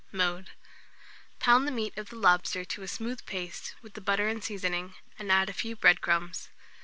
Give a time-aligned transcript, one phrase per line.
[0.11, 0.49] Mode.
[1.37, 4.95] Pound the meat of the lobster to a smooth paste with the butter and seasoning,
[5.19, 6.49] and add a few bread crumbs.